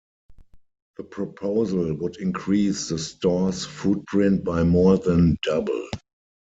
[0.97, 5.89] The proposal would increase the store's footprint by more than double.